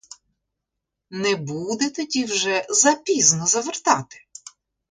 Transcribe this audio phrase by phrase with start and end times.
[1.11, 4.17] Не буде тоді вже за пізно завертати?